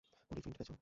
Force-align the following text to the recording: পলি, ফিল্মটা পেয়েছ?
পলি, 0.31 0.39
ফিল্মটা 0.43 0.57
পেয়েছ? 0.59 0.71